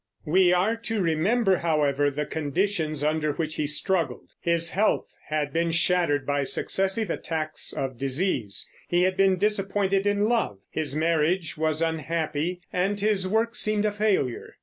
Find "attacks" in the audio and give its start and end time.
7.11-7.71